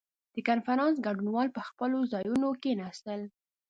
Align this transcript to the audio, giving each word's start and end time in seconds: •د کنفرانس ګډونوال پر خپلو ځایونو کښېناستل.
•د 0.35 0.37
کنفرانس 0.47 0.95
ګډونوال 1.05 1.47
پر 1.55 1.63
خپلو 1.69 1.99
ځایونو 2.13 2.47
کښېناستل. 2.61 3.21